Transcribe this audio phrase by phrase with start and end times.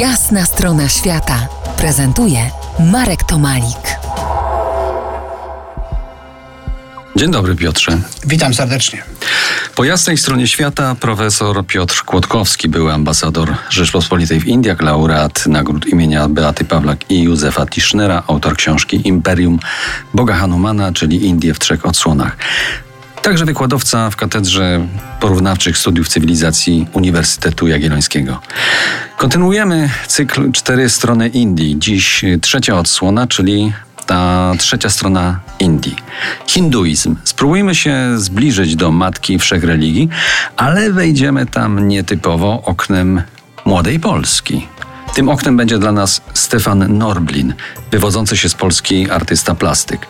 [0.00, 2.50] Jasna strona świata prezentuje
[2.92, 3.98] Marek Tomalik.
[7.16, 7.98] Dzień dobry, Piotrze.
[8.26, 9.02] Witam serdecznie.
[9.74, 16.28] Po jasnej stronie świata profesor Piotr Kłodkowski, były ambasador Rzeczpospolitej w Indiach, laureat nagród imienia
[16.28, 19.58] Beaty Pawlak i Józefa Tischnera, autor książki Imperium
[20.14, 22.36] Boga Hanumana, czyli Indie w trzech odsłonach.
[23.26, 24.86] Także wykładowca w Katedrze
[25.20, 28.40] Porównawczych Studiów Cywilizacji Uniwersytetu Jagiellońskiego.
[29.16, 31.78] Kontynuujemy cykl Cztery Strony Indii.
[31.78, 33.72] Dziś trzecia odsłona, czyli
[34.06, 35.96] ta trzecia strona Indii.
[36.46, 37.16] Hinduizm.
[37.24, 40.08] Spróbujmy się zbliżyć do matki wszech religii,
[40.56, 43.22] ale wejdziemy tam nietypowo oknem
[43.64, 44.66] młodej Polski.
[45.16, 47.54] Tym oknem będzie dla nas Stefan Norblin,
[47.90, 50.06] wywodzący się z Polski artysta plastyk.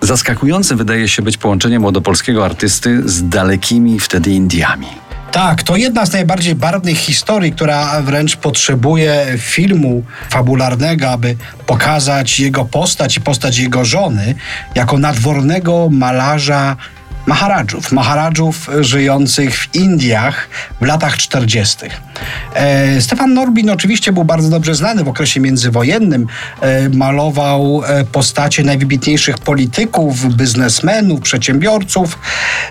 [0.00, 4.86] Zaskakujące wydaje się być połączenie młodopolskiego artysty z dalekimi wtedy Indiami.
[5.32, 12.64] Tak, to jedna z najbardziej barwnych historii, która wręcz potrzebuje filmu fabularnego, aby pokazać jego
[12.64, 14.34] postać i postać jego żony
[14.74, 16.76] jako nadwornego malarza
[17.26, 20.48] Maharadżów, Maharadżów żyjących w Indiach
[20.80, 21.76] w latach 40.
[22.54, 26.26] E, Stefan Norbin oczywiście był bardzo dobrze znany w okresie międzywojennym.
[26.60, 32.18] E, malował e, postacie najwybitniejszych polityków, biznesmenów, przedsiębiorców.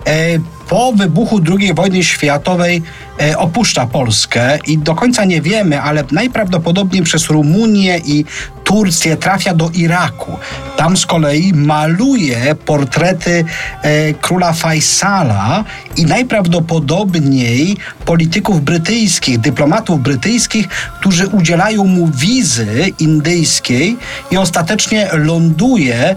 [0.08, 0.40] E,
[0.70, 2.82] po wybuchu II wojny światowej
[3.22, 8.26] e, opuszcza Polskę i do końca nie wiemy, ale najprawdopodobniej przez Rumunię i
[8.64, 10.38] Turcję trafia do Iraku.
[10.78, 13.46] Tam z kolei maluje portrety
[13.82, 15.64] e, króla Faisala
[15.98, 20.68] i najprawdopodobniej polityków brytyjskich, dyplomatów brytyjskich,
[21.00, 23.98] którzy udzielają mu wizy indyjskiej
[24.32, 26.16] i ostatecznie ląduje e,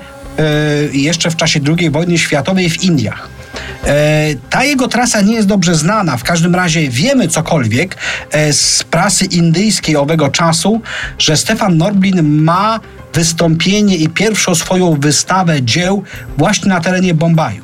[0.93, 3.42] jeszcze w czasie II wojny światowej w Indiach.
[3.85, 6.17] E, ta jego trasa nie jest dobrze znana.
[6.17, 7.97] W każdym razie wiemy cokolwiek
[8.31, 10.81] e, z prasy indyjskiej owego czasu,
[11.19, 12.81] że Stefan Norblin ma
[13.15, 16.03] wystąpienie i pierwszą swoją wystawę dzieł
[16.37, 17.63] właśnie na terenie Bombaju.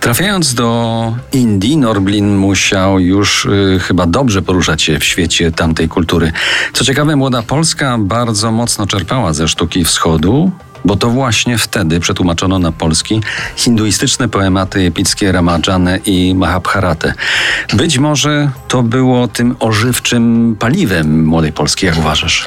[0.00, 6.32] Trafiając do Indii, Norblin musiał już y, chyba dobrze poruszać się w świecie tamtej kultury.
[6.72, 10.50] Co ciekawe, młoda Polska bardzo mocno czerpała ze sztuki wschodu,
[10.84, 13.20] bo to właśnie wtedy przetłumaczono na polski
[13.56, 17.14] hinduistyczne poematy epickie Ramajane i Mahabharatę.
[17.72, 22.46] Być może to było tym ożywczym paliwem młodej Polski, jak uważasz?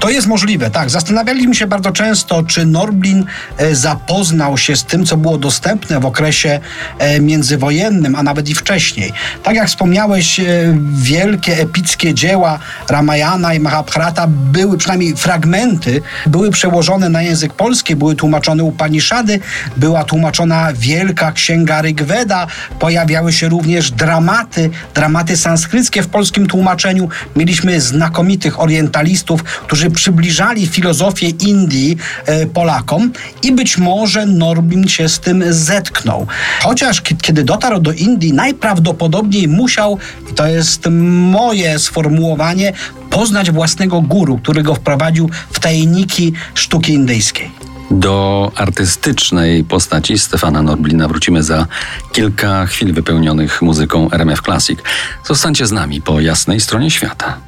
[0.00, 0.90] To jest możliwe, tak.
[0.90, 3.24] Zastanawialiśmy się bardzo często, czy Norblin
[3.56, 6.60] e, zapoznał się z tym, co było dostępne w okresie
[6.98, 9.12] e, międzywojennym, a nawet i wcześniej.
[9.42, 10.44] Tak jak wspomniałeś, e,
[10.92, 18.14] wielkie epickie dzieła Ramayana i Mahabharata były, przynajmniej fragmenty, były przełożone na język polski, były
[18.14, 19.40] tłumaczone Upanishady,
[19.76, 22.46] była tłumaczona Wielka Księga Rigveda,
[22.78, 27.08] pojawiały się również dramaty, dramaty sanskryckie w polskim tłumaczeniu.
[27.36, 33.12] Mieliśmy znakomitych orientalistów, którzy przybliżali filozofię Indii e, Polakom
[33.42, 36.26] i być może Norbin się z tym zetknął.
[36.62, 39.98] Chociaż kiedy dotarł do Indii, najprawdopodobniej musiał,
[40.30, 42.72] i to jest moje sformułowanie,
[43.10, 47.50] poznać własnego guru, który go wprowadził w tajniki sztuki indyjskiej.
[47.90, 51.66] Do artystycznej postaci Stefana Norblina wrócimy za
[52.12, 54.78] kilka chwil wypełnionych muzyką RMF Classic.
[55.26, 57.47] Zostańcie z nami po jasnej stronie świata.